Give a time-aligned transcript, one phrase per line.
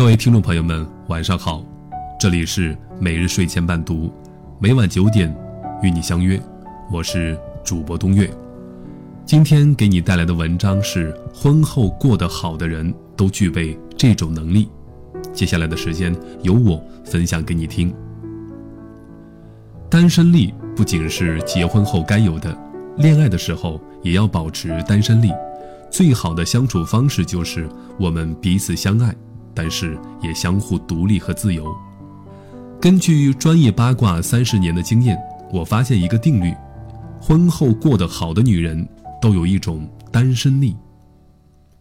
[0.00, 1.62] 各位听众朋友们，晚上好，
[2.18, 4.10] 这里是每日睡前伴读，
[4.58, 5.30] 每晚九点
[5.82, 6.40] 与你相约，
[6.90, 8.32] 我是主播冬月。
[9.26, 14.70] 今天给你带来的文章是：婚后过得好的人都具备这种能力。
[15.34, 17.94] 接下来的时间由我分享给你听。
[19.90, 22.56] 单身力不仅是结婚后该有的，
[22.96, 25.30] 恋爱的时候也要保持单身力。
[25.90, 29.14] 最好的相处方式就是我们彼此相爱。
[29.54, 31.74] 但是也相互独立和自由。
[32.80, 35.18] 根据专业八卦三十年的经验，
[35.52, 36.54] 我发现一个定律：
[37.20, 38.88] 婚后过得好的女人
[39.20, 40.74] 都有一种单身力。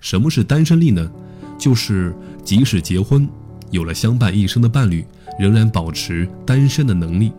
[0.00, 1.10] 什么是单身力呢？
[1.58, 3.28] 就是即使结婚，
[3.70, 5.04] 有了相伴一生的伴侣，
[5.38, 7.32] 仍然保持单身的能力。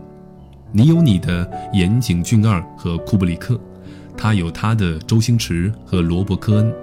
[0.72, 3.60] 你有你的岩井俊二和库布里克，
[4.18, 6.74] 他有他的周星驰和罗伯·科恩，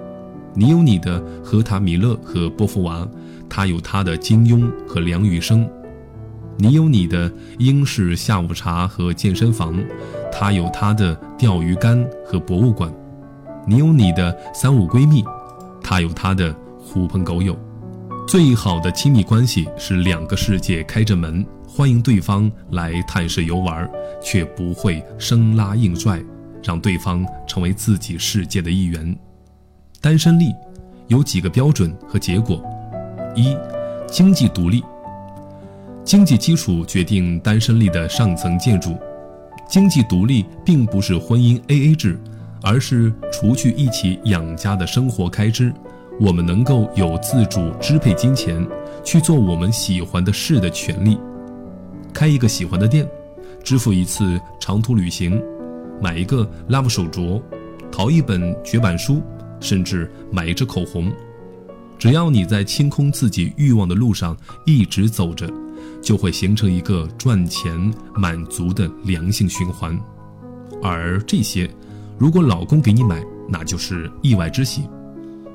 [0.55, 3.07] 你有你的荷塔·米勒和波伏娃。
[3.49, 5.69] 他有他的金庸和梁羽生，
[6.59, 9.77] 你有你的英式下午茶和健身房，
[10.33, 12.93] 他有他的钓鱼竿和博物馆，
[13.67, 15.25] 你有你的三五闺蜜，
[15.83, 17.57] 他有他的狐朋狗友。
[18.27, 23.89] 最好的亲密关系是两个世界开着门，欢迎对方来探视游玩，
[24.23, 26.21] 却不会生拉硬拽，
[26.63, 29.17] 让对方成为自己世界的一员。
[30.01, 30.53] 单身力
[31.09, 32.65] 有几个标准和结果。
[33.35, 33.57] 一，
[34.07, 34.83] 经济独立。
[36.05, 38.97] 经济基础决定单身力的上层建筑。
[39.67, 42.19] 经济独立并不是婚姻 AA 制，
[42.63, 45.73] 而是除去一起养家的生活开支，
[46.21, 48.65] 我们能够有自主支配金钱，
[49.03, 51.19] 去做我们喜欢的事的权利。
[52.13, 53.09] 开一个喜欢的店，
[53.65, 55.43] 支付一次长途旅行，
[56.01, 57.41] 买一个 Love 手镯，
[57.91, 59.23] 淘一本绝版书，
[59.59, 61.11] 甚至买一支口红。
[61.99, 65.51] 只要你在清空自己欲望的路上一直走着，
[66.03, 67.73] 就会形成一个赚钱
[68.15, 69.99] 满足的良性循环。
[70.83, 71.71] 而这些，
[72.19, 74.83] 如果老公给你买，那就是意外之喜，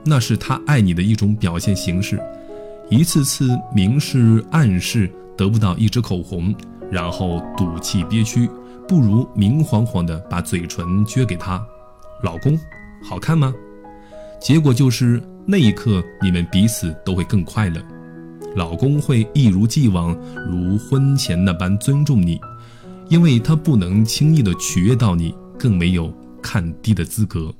[0.04, 2.20] 那是他爱你的一种表现形式。
[2.90, 6.56] 一次次明示暗示得不到一支口红，
[6.90, 8.50] 然后赌气憋屈，
[8.88, 11.64] 不如明晃晃的把嘴唇撅给他。
[12.24, 12.58] 老公，
[13.08, 13.54] 好看吗？
[14.42, 15.22] 结果就是。
[15.52, 17.82] 那一刻，你们彼此都会更快乐。
[18.56, 20.16] 老公会一如既往，
[20.48, 22.40] 如婚前那般尊重你，
[23.10, 27.52] 因为他不能轻易的取悦到你，更没有看低的资格。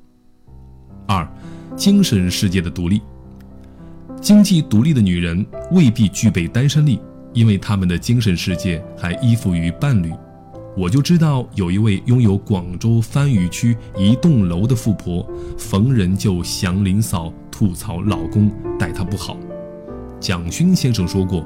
[1.08, 1.28] 二，
[1.76, 3.02] 精神世界的独立。
[4.22, 7.02] 经济独立的女人未必具备单身力，
[7.34, 10.14] 因为她们的精神世界还依附于伴侣。
[10.78, 17.34] 我就知道有一位拥有广州番禺区一栋楼的富婆，逢人就祥林嫂。
[17.52, 18.50] 吐槽老公
[18.80, 19.36] 待她不好。
[20.18, 21.46] 蒋勋先生说过：“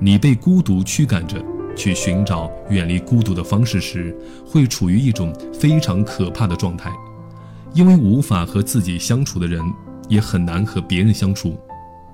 [0.00, 1.40] 你被孤独驱赶着
[1.76, 4.12] 去寻找远离孤独的方式时，
[4.44, 6.90] 会处于一种非常可怕的状态，
[7.74, 9.62] 因为无法和自己相处的人，
[10.08, 11.56] 也很难和别人相处。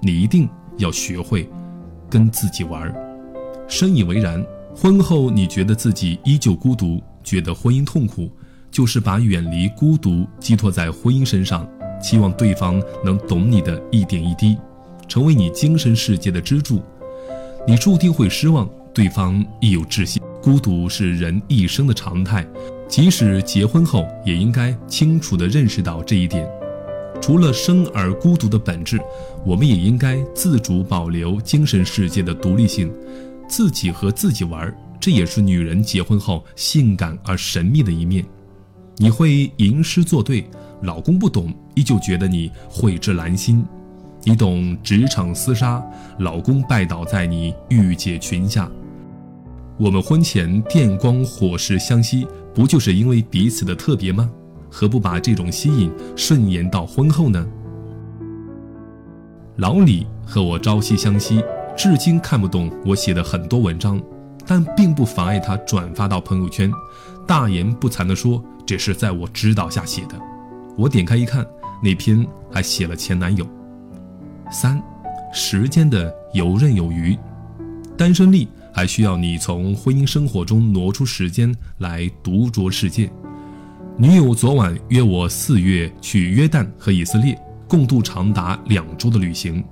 [0.03, 0.47] 你一定
[0.77, 1.49] 要学会
[2.11, 2.95] 跟自己玩。”
[3.67, 4.45] 深以为然。
[4.81, 8.31] 婚后你觉得自己依旧孤独，觉得婚姻痛苦，
[8.71, 11.69] 就是把远离孤独寄托在婚姻身上。
[12.01, 14.57] 期望对方能懂你的一点一滴，
[15.09, 16.81] 成为你精神世界的支柱，
[17.67, 18.71] 你注定会失望。
[18.95, 20.21] 对方亦有窒息。
[20.41, 22.47] 孤独是人一生的常态，
[22.89, 26.49] 即使结婚后，也应该清楚地认识到这一点。
[27.21, 29.01] 除了生而孤独的本质，
[29.45, 32.89] 我们也应该自主保留精神世界的独立性，
[33.49, 34.73] 自己和自己玩。
[35.01, 38.25] 这也是女人结婚后性感而神秘的一面。
[38.97, 40.49] 你会吟诗作对。
[40.83, 43.65] 老公不懂，依旧觉得你蕙质兰心；
[44.23, 45.85] 你懂职场厮杀，
[46.21, 48.71] 老公拜倒在你御姐裙下。
[49.77, 54.31] 我们婚前电光火石相吸，不就是因为彼此的特别吗？
[54.71, 57.45] 何不把这种吸引顺延到婚后呢？
[59.57, 61.43] 老李和我朝夕相惜，
[61.79, 64.03] 至今看不懂我写的很多文章，
[64.45, 66.69] 但并不妨碍他转发到朋友圈，
[67.25, 70.19] 大言不惭地说这是在我指导下写的。
[70.77, 71.47] 我点开一看，
[71.81, 73.47] 那篇还写了前男友。
[74.51, 74.83] 三，
[75.33, 77.17] 时间的游刃有余，
[77.97, 83.09] 单身力还需要你从婚姻生活中挪出时间来独酌世界。
[83.97, 89.63] 女友昨晚约我四月去约旦和以色列共度长达两周的旅行，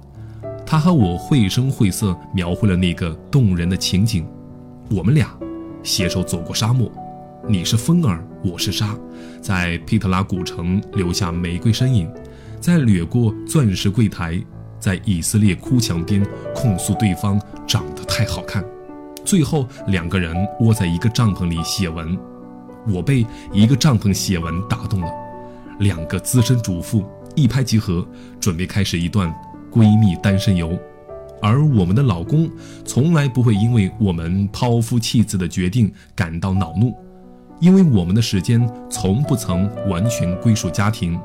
[0.66, 4.26] 他和我绘声绘色描绘了那个动人的情景。
[4.90, 5.32] 我们俩
[5.84, 6.90] 携手走过沙漠。
[7.48, 8.98] 你是风儿，我是沙，
[9.40, 12.10] 在皮特拉古城留下玫瑰身影，
[12.60, 14.42] 在掠过钻石柜台，
[14.80, 18.64] 在以色列哭墙边控诉对方长得太好看，
[19.24, 22.18] 最后两个人窝在一个帐篷里写文。
[22.88, 25.08] 我被一个帐篷写文打动了，
[25.78, 27.04] 两个资深主妇
[27.36, 28.04] 一拍即合，
[28.40, 29.32] 准备开始一段
[29.76, 30.78] 闺蜜单身游。
[31.42, 32.50] 而我们的老公
[32.82, 36.94] 从来不会因为我们抛夫弃子的决定感到恼怒，
[37.60, 41.20] 因为我们的时间从不曾完全归属家庭。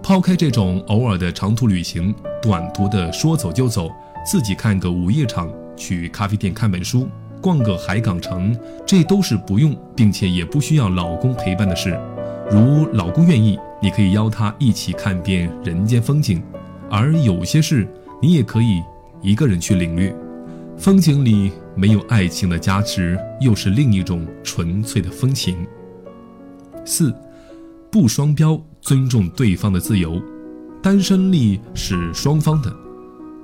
[0.00, 3.90] 抛开这种偶尔的长途旅行，短途的说走就走，
[4.24, 7.08] 自己看个午夜场，去咖啡店看本书，
[7.40, 8.56] 逛个海港城，
[8.86, 11.98] 这都是不用并且也不需要老公陪伴的事。
[12.48, 16.40] 如老公愿意，你可以邀他一起看遍人间风景；
[16.92, 17.88] 而有些事，
[18.20, 18.82] 你也可以。
[19.22, 20.12] 一个人去领略，
[20.76, 25.64] 风景里没有爱情的加持，又是另一种纯粹的风情。
[26.84, 27.14] 四，
[27.88, 30.20] 不双标，尊重对方的自由。
[30.82, 32.74] 单身力是双方的，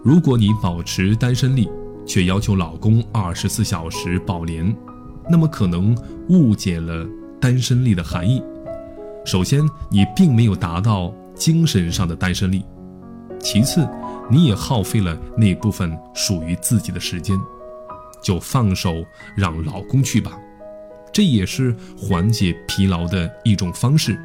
[0.03, 1.71] 如果你保持单身力，
[2.05, 4.77] 却要求老公二十四小时保廉，
[5.31, 5.97] 那么可能
[6.29, 7.07] 误解了
[7.41, 8.43] 单身力的含义。
[9.25, 12.63] 首先，你并没有达到精神上的单身力；
[13.41, 13.89] 其次，
[14.31, 17.39] 你也耗费了那部分属于自己的时间，
[18.23, 19.05] 就放手
[19.37, 20.39] 让老公去吧，
[21.13, 24.19] 这也是缓解疲劳的一种方式。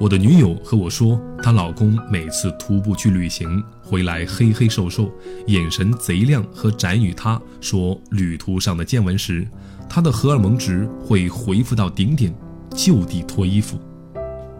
[0.00, 5.08] 我的女友和我说，她老公每次徒步去旅行回来黑黑瘦瘦，
[5.46, 7.12] 眼神贼亮和宅女。
[7.12, 9.46] 她说，旅途上的见闻时，
[9.88, 12.34] 她的荷尔蒙值会回复到顶点，
[12.74, 13.78] 就地脱衣服。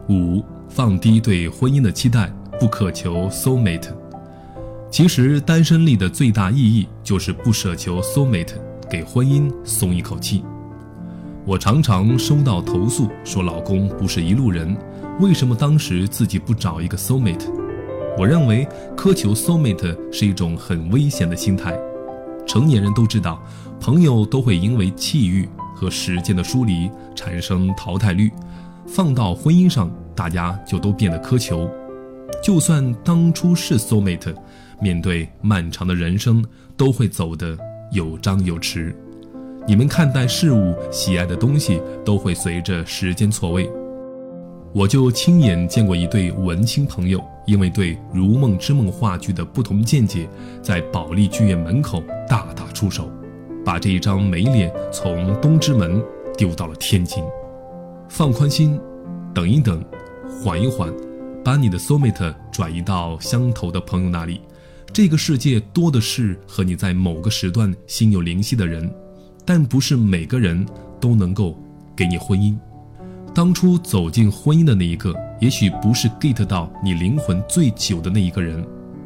[0.09, 3.89] 五，放低对婚姻的期待，不渴求 soul mate。
[4.91, 8.55] 其实单身力的最大意义就是不奢求 soul mate，
[8.91, 10.45] 给婚姻松一口气。
[11.45, 14.77] 我常常收到投诉，说老公不是一路人，
[15.19, 17.51] 为什么当时自己不找一个 soul mate？
[18.19, 21.77] 我认为苛求 soul mate 是一种很危险的心态。
[22.47, 23.43] 成年人都知道，
[23.81, 28.31] 朋友都会因为气遇和时间的疏离产生淘汰率，
[28.87, 31.71] 放到婚姻上，大家就都变得苛求。
[32.43, 34.35] 就算当初是 soul mate。
[34.81, 36.45] 面对漫长的人生，
[36.77, 37.57] 都会走得
[37.93, 38.93] 有张有弛。
[39.65, 43.71] 你们看待事物、喜爱的东西，都会随着时间错位。
[44.73, 50.29] 我就亲眼见过一对文青朋友，因为对《如梦之梦》话剧的不同见解，
[50.61, 53.09] 在保利剧院门口大打出手，
[53.65, 56.03] 把这一张美脸从东直门
[56.37, 57.23] 丢到了天津。
[58.09, 58.81] 放宽心，
[59.33, 59.81] 等一等，
[60.43, 60.93] 缓一缓，
[61.45, 64.41] 把你的 soulmate 转移到相投的朋友那里。
[64.93, 68.93] 这个世界多的是和你在某个时段心有灵犀的人，
[69.45, 70.67] 但不是每个人
[71.01, 71.59] 都能够
[71.97, 72.55] 给你婚姻。
[73.35, 78.63] 当初走进婚姻的那一个，也许不是 get 到你灵魂最久的那一个人，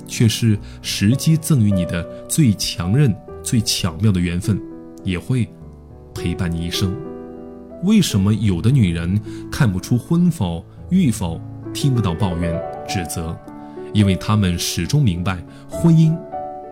[0.09, 4.61] 却是时机赠予你的最强韧、最巧妙的缘分，
[5.05, 5.49] 也会
[6.13, 6.93] 陪伴你一生。
[7.85, 9.21] 为什么有的女人
[9.53, 11.41] 看不出婚否、育否，
[11.77, 12.59] 听不到抱怨、
[12.89, 13.37] 指责？
[13.93, 15.39] 因为他们始终明白，
[15.69, 16.17] 婚姻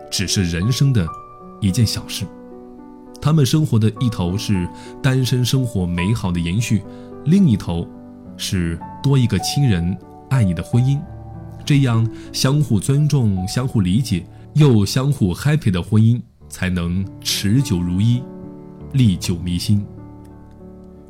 [0.09, 1.07] 只是人生的
[1.61, 2.25] 一件小事。
[3.21, 4.67] 他们生活的一头是
[5.03, 6.81] 单身生活美好的延续，
[7.25, 7.87] 另一头
[8.35, 9.95] 是多一个亲人
[10.31, 10.99] 爱你的婚姻。
[11.63, 18.23] 这样相互尊重、相互理解又相互 happy 的婚姻，才能持久如一，
[18.93, 19.85] 历久弥新。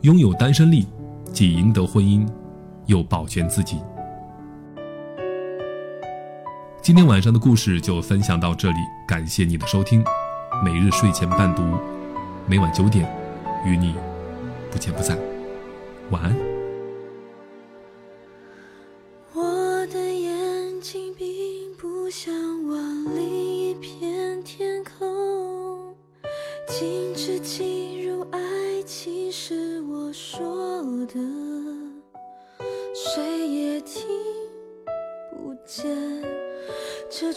[0.02, 0.86] 拥有单身力，
[1.32, 2.26] 即赢得婚姻，
[2.86, 3.80] 又保全自己。
[6.82, 8.78] 今天晚上的故事就分享到这里，
[9.08, 10.04] 感谢你的收听。
[10.64, 11.64] 每日睡前伴读，
[12.48, 13.06] 每晚九点，
[13.66, 13.96] 与你
[14.72, 15.18] 不见不散。
[16.12, 16.55] 晚安。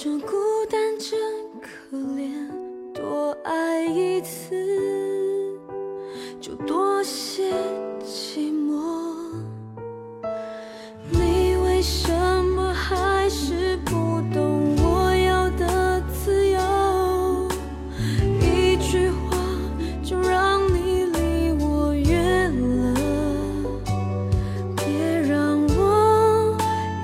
[0.00, 0.28] 种孤
[0.70, 1.18] 单真
[1.60, 2.30] 可怜，
[2.94, 4.54] 多爱一次
[6.40, 7.52] 就多些
[8.00, 8.78] 寂寞。
[11.10, 12.12] 你为什
[12.44, 17.48] 么还是不懂我要的自由？
[18.40, 19.36] 一句话
[20.00, 22.94] 就让你离我远了，
[24.76, 26.56] 别让我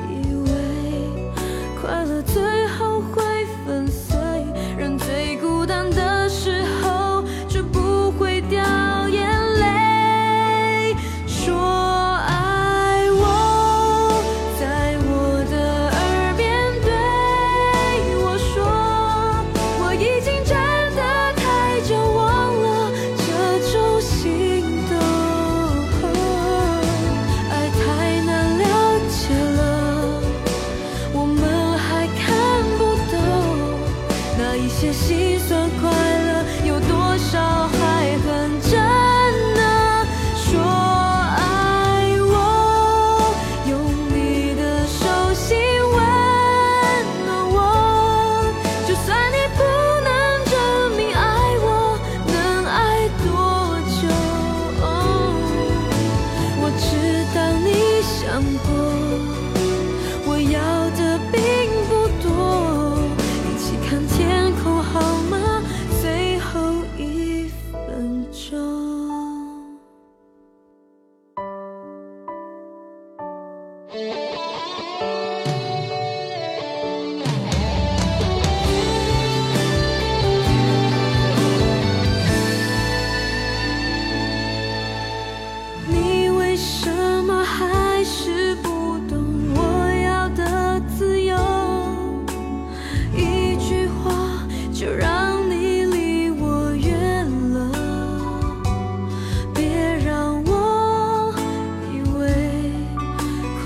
[0.08, 0.48] 以为
[1.82, 2.53] 快乐最。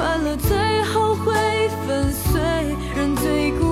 [0.09, 1.35] 完了，最后会
[1.87, 2.41] 粉碎。
[2.97, 3.68] 人最孤。